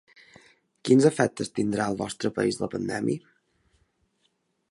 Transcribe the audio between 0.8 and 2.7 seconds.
Quins efectes tindrà al vostre país